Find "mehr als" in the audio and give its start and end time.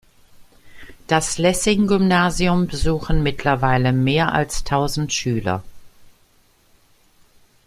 3.93-4.63